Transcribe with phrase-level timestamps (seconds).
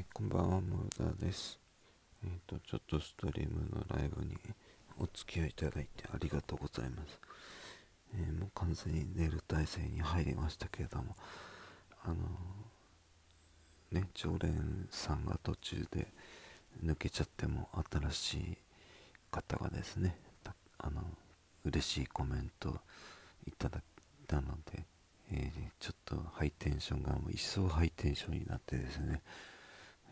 [0.00, 1.58] ー、こんばんは、ムーダです。
[2.24, 4.36] えっ、ー、と、ちょっとストリームのライブに
[4.98, 7.18] お付き合いいただいてありがとうございます。
[8.14, 11.14] えー、もう完全に寝る体制に入りましたけれども、
[12.04, 12.14] あの
[13.90, 16.06] ね、常連さんが途中で
[16.82, 18.58] 抜けちゃっても新しい
[19.30, 20.16] 方がですね、
[20.78, 21.02] あの、
[21.64, 22.80] 嬉しいコメント
[23.46, 23.82] いただい
[24.26, 24.84] たので、
[25.32, 29.20] えー、ちょっとハイテンションがもう一層ハイテンションになってですね、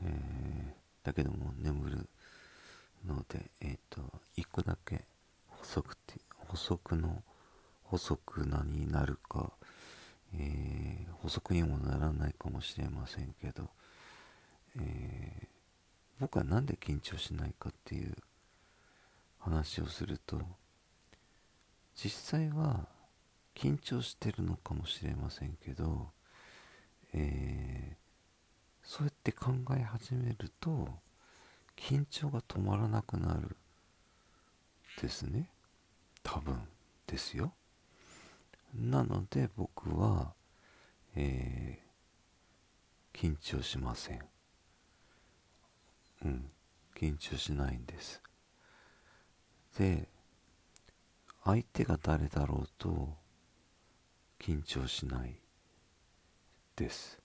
[0.02, 2.08] えー、だけども眠る
[3.06, 4.02] ので、えっ、ー、と、
[4.36, 5.04] 一個だけ
[5.46, 7.22] 補足って補足の
[7.84, 9.52] 補足何になるか、
[10.34, 13.70] えー、補足にもならないかもしれませんけど、
[14.78, 15.46] えー、
[16.20, 18.14] 僕は何で緊張しないかっていう
[19.38, 20.40] 話をすると
[21.94, 22.86] 実際は
[23.54, 26.10] 緊張してるのかもしれませんけど、
[27.12, 28.07] えー、
[28.88, 30.88] そうやって考え始めると
[31.76, 33.54] 緊張が止まらなくなる
[35.02, 35.50] ですね。
[36.22, 36.66] 多分。
[37.06, 37.52] ですよ。
[38.74, 40.32] なので僕は、
[41.14, 44.24] えー、緊張しません。
[46.24, 46.50] うん。
[46.98, 48.22] 緊張しないんです。
[49.78, 50.08] で
[51.44, 53.14] 相手が誰だろうと
[54.40, 55.36] 緊張しない
[56.74, 57.18] です。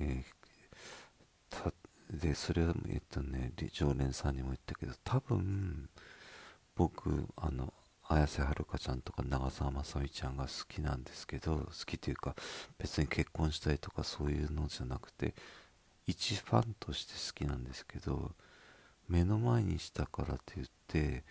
[0.00, 1.72] えー、
[2.10, 5.88] で、それは、えっとね、常連さんにも言ったけど、多分、
[6.74, 7.72] 僕、あの、
[8.10, 12.34] 綾瀬はるかちゃんとか長澤まさみちゃんが好きなんですけど、好きというか、
[12.78, 15.34] 別に結婚したいとかそういうのじゃなくて、
[16.06, 18.32] 一ファンとして好きなんですけど、
[19.08, 21.24] 目の前にしたからといって、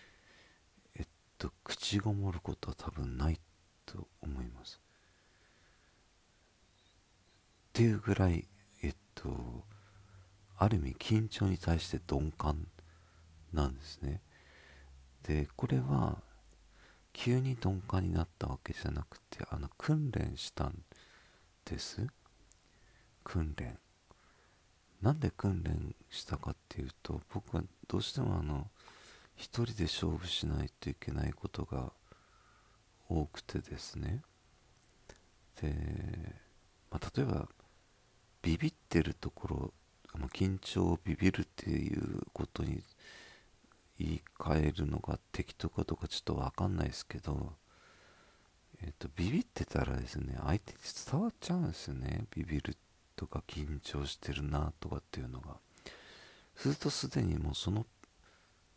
[0.94, 1.06] えっ
[1.36, 3.40] と口ごもることは多分ない
[3.84, 4.80] と思います。
[7.70, 8.46] っていうぐらい
[8.82, 9.64] えっと
[10.58, 12.66] ある意味緊張に対して鈍感
[13.52, 14.20] なんですね。
[15.22, 16.18] でこれは
[17.12, 20.74] 急に鈍感になったわけじゃなくてあの訓練したん
[21.64, 22.06] です。
[23.24, 23.78] 訓練。
[25.02, 28.68] なんで訓練したかっていうと僕はどうしてもあの
[29.36, 31.92] 一人で勝負しないといけないことが
[33.08, 34.22] 多くてですね。
[35.60, 35.72] で、
[36.90, 37.48] まあ、例えば
[38.42, 39.72] ビビってるところ、
[40.14, 42.82] まあ、緊張をビビるっていうことに
[43.98, 47.52] 言い換えるのが適当かどうかちょっと分かんないですけど、
[48.82, 50.78] えっ、と、ビビってたらですね相手に
[51.10, 52.24] 伝わっちゃうんですよね。
[52.34, 52.76] ビビる
[53.16, 55.56] とか緊張してるなとかっていうのが。
[56.54, 57.86] するとすでにもうその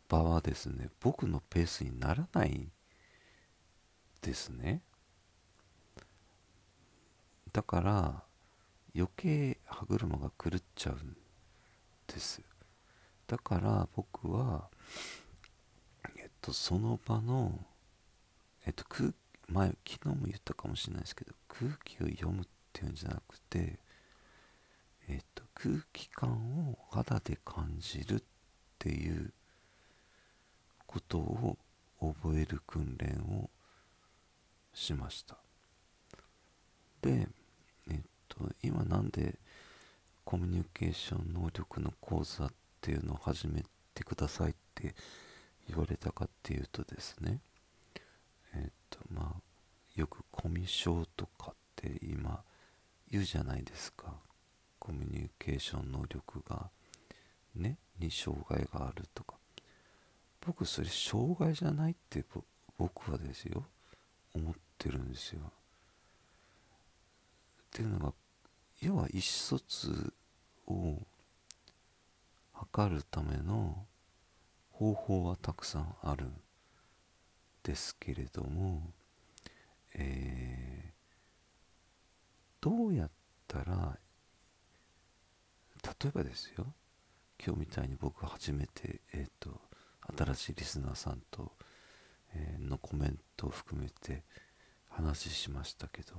[0.08, 2.68] 場はですね僕のペースにならない
[4.20, 4.82] ですね。
[7.52, 8.22] だから
[8.94, 11.16] 余計歯車が狂っちゃうん
[12.12, 12.42] です。
[13.26, 14.68] だから僕は
[16.16, 17.58] えっとその場の
[18.66, 19.12] えっと空
[19.48, 23.78] 前昨日も言ったかもしれないですけど空気を読むっていうんじゃなくて
[25.08, 26.30] えっと空気感
[26.68, 28.22] を肌で感じるっ
[28.78, 29.32] ていう
[30.86, 31.58] ことを
[32.00, 33.48] 覚える訓練を
[34.74, 35.36] しました。
[37.00, 37.28] で
[37.90, 39.38] えっと今なんで
[40.24, 44.94] コミュニケーション能力の講座っていうのを始めてくださいって
[45.68, 47.40] 言われたかっていうとですね
[48.54, 49.40] えっとまあ
[49.94, 52.40] よくコミュ障とかって今
[53.10, 54.14] 言うじゃないですか。
[54.78, 56.70] コミュニケーション能力が
[57.54, 59.36] ねに障害があるとか。
[60.44, 62.24] 僕それ障害じゃないって
[62.76, 63.64] 僕はですよ
[64.34, 65.40] 思ってるんですよ。
[65.42, 65.44] っ
[67.70, 68.12] ていうのが
[68.82, 70.12] 要は意思疎通
[70.66, 70.98] を
[72.74, 73.86] 図るための
[74.70, 76.32] 方法はたくさんあるん
[77.62, 78.82] ですけれども、
[79.94, 83.10] えー、どうやっ
[83.46, 83.96] たら
[85.84, 86.66] 例えばですよ
[87.44, 89.60] 今日みたいに僕初めてえっ、ー、と
[90.16, 91.52] 新しいリスナーさんと、
[92.34, 94.24] えー、のコメントを含めて
[94.88, 96.14] 話しましたけど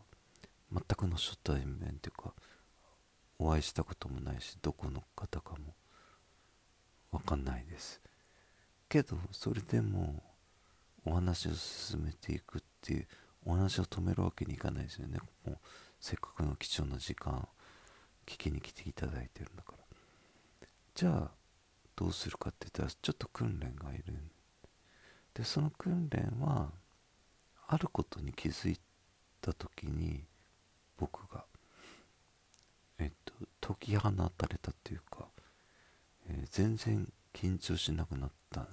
[0.71, 2.33] 全くの初対面というか
[3.43, 5.73] お会いしたこともないしどこの方かも
[7.11, 7.99] 分かんないです。
[8.87, 10.23] けどそれでも
[11.05, 13.07] お話を進めていくっていう
[13.45, 15.19] お話を止めるわけにいかないですよね。
[15.45, 15.57] もう
[15.99, 17.45] せっかくの貴重な時間
[18.25, 20.67] 聞きに来ていただいてるんだから。
[20.95, 21.31] じゃあ
[21.97, 24.13] どうするかって言ったらちょっと訓練がいる
[25.33, 26.71] でその訓練は
[27.67, 28.79] あることに気づい
[29.41, 30.23] た時に
[30.97, 31.45] 僕が
[33.03, 35.27] えっと解き放たれたっていうか、
[36.29, 38.67] えー、全然緊張しなくなった。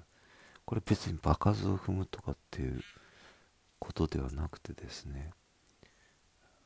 [0.65, 2.81] これ別に場数を踏むとかっていう
[3.81, 5.31] ことではなくてですね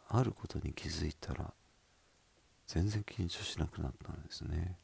[0.08, 1.54] あることに気づいたら
[2.66, 4.76] 全然緊張しなくなったんですね。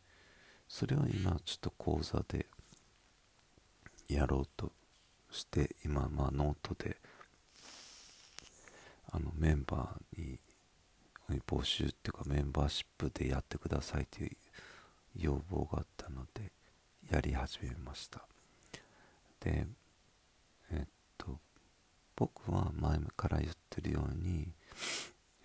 [0.69, 2.47] それを今ちょっと講座で
[4.09, 4.73] やろうと
[5.31, 6.97] して今まあノートで
[9.13, 10.39] あのメンバーに
[11.39, 14.31] 募集っていうかメンバーシップでやってくださいという
[15.17, 16.53] 要望があったので
[17.11, 18.27] やり始めました。
[19.41, 19.67] で
[20.71, 20.89] えっ
[21.19, 21.39] と
[22.17, 24.49] 僕は前から言ってるように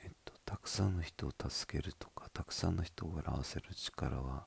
[0.04, 4.46] えっとたくさんの人を助けるとかたくさんの人を笑わせる力は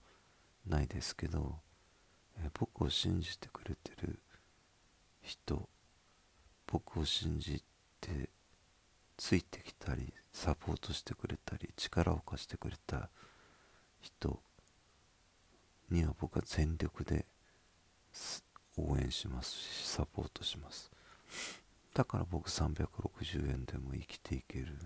[0.66, 1.56] ないですけど
[2.40, 4.18] え僕を信じてくれてる
[5.22, 5.68] 人
[6.66, 7.62] 僕を信じ
[8.00, 8.28] て
[9.16, 13.10] ついてきたりサポートしてくれたり力を貸してくれた
[14.00, 14.40] 人
[15.90, 17.26] には僕は全力で
[18.76, 20.92] 応援しますしサポートします。
[21.92, 24.76] だから僕360円でも生きていける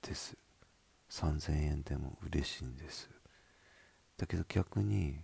[0.00, 0.38] です。
[1.10, 3.10] 3000円でも嬉しいんです。
[4.16, 5.20] だけど逆に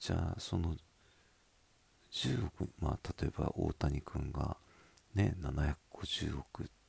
[0.00, 0.74] じゃあその
[2.10, 4.56] 10億まあ例えば大谷君が
[5.14, 6.79] ね750億って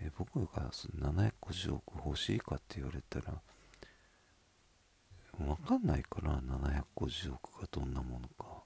[0.00, 3.40] え僕がその750億欲しいかって言われたら
[5.38, 8.58] 分かんないから750億がどんなものか。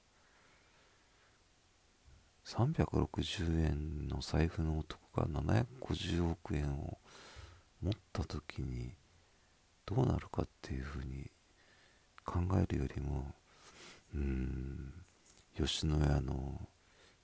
[2.45, 6.99] 360円の財布の男が750億円を
[7.81, 8.93] 持った時に
[9.87, 11.31] どうなるかっていうふうに
[12.25, 13.35] 考えるよりも
[14.15, 14.93] うん
[15.57, 16.61] 吉野家の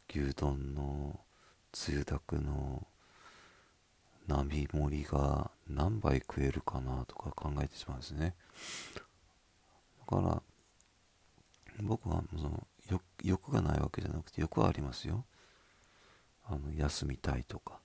[0.09, 1.21] 牛丼の
[1.73, 2.87] つゆだくの
[4.29, 8.35] 並盛りが何杯食えるかなとか考えてしまうんですね。
[10.01, 10.43] だから
[11.83, 12.67] 僕はその
[13.23, 15.25] 欲がないわけじゃなくて欲はありますよ。
[16.47, 17.79] あの休みたいとか、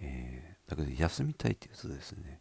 [0.00, 2.40] えー、だけど休みたいって言うとですね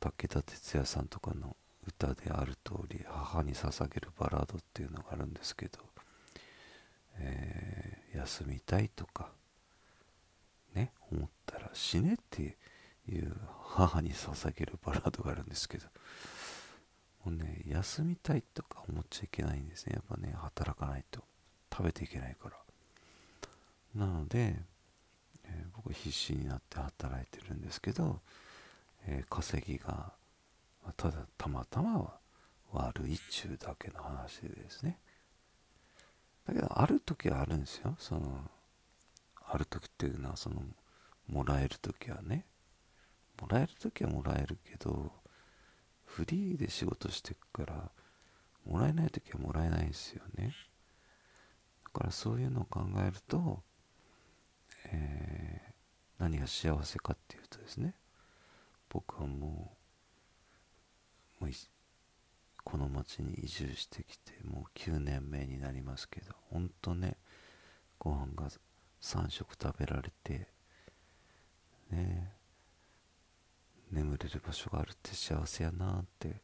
[0.00, 1.56] 武田鉄矢さんとかの
[1.86, 5.78] 歌である通り母に捧げるバラードっていうのがあるんですけど、
[7.18, 9.30] えー、休みたいとか
[10.74, 12.56] ね思ったら死ねって
[13.08, 15.86] いう母に捧げるバラードがあるんですけど。
[17.24, 19.92] もうね休みたいとか思っちゃいけないんですね。
[19.94, 21.22] やっぱね働かないと。
[21.72, 22.56] 食べていけないから。
[23.94, 24.56] なので、
[25.44, 28.20] えー、僕必死になって働いてるんですけど、
[29.06, 30.12] えー、稼ぎが
[30.96, 32.18] ただたまたまは
[32.72, 34.98] 悪いっちゅうだけの話でですね。
[36.46, 37.94] だけどある時はあるんですよ。
[37.98, 38.50] その
[39.52, 40.62] ある時っていうのはその
[41.28, 42.46] もらえる時はね。
[43.40, 45.10] もらえる時はもらえるけど
[46.04, 47.90] フリーで仕事してくから
[48.64, 50.54] もらえない時はもらえないんですよね。
[51.84, 53.62] だからそういうのを考えると、
[54.86, 55.72] えー、
[56.18, 57.94] 何が幸せかっていうとですね。
[58.88, 59.82] 僕はもう
[62.64, 67.16] この町に移住してきてもう9年目になりますけど本当ね
[67.98, 68.48] ご飯が
[69.02, 70.46] 3食食べられて
[71.90, 72.32] ね
[73.90, 76.40] 眠れる場所があるって幸せやなって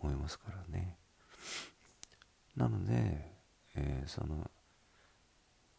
[0.00, 0.98] 思いますからね。
[2.56, 3.32] なので、
[3.74, 4.50] えー、その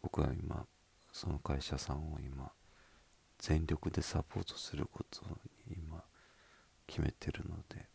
[0.01, 0.65] 僕は今
[1.11, 2.51] その会社さんを今
[3.37, 5.21] 全力でサポートすること
[5.67, 6.03] に今
[6.87, 7.85] 決めてるので、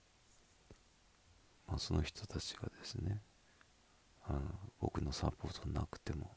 [1.67, 3.21] まあ、その人たちがですね
[4.27, 4.41] あの
[4.81, 6.31] 僕のサポートなくても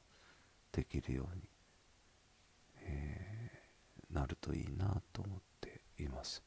[0.72, 1.44] できるように、
[2.84, 6.44] えー、なるといいなと思っています。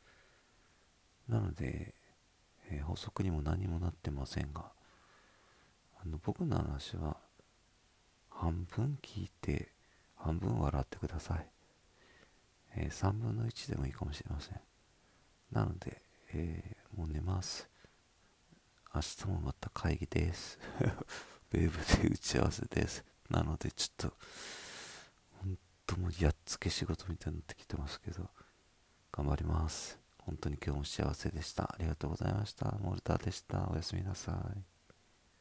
[1.28, 1.94] なので、
[2.70, 4.72] えー、補足にも何もなってませんが
[6.02, 7.16] あの僕の話は
[8.30, 9.68] 半分聞いて
[10.16, 11.46] 半分笑ってください、
[12.76, 14.60] えー、3分の1でもいいかもしれません。
[15.52, 16.02] なので、
[16.32, 17.68] えー、もう寝ます。
[18.94, 20.58] 明日もまた会議です。
[21.52, 23.04] ウェブで打ち合わせです。
[23.30, 24.16] なのでちょっと
[25.40, 28.28] 本当もうやっつけ仕事みたいになってきてますけど
[29.12, 29.98] 頑張ります。
[30.18, 31.64] 本当に今日も幸せでした。
[31.64, 32.72] ありがとうございました。
[32.80, 33.68] モルターでした。
[33.70, 34.73] おやすみなさい。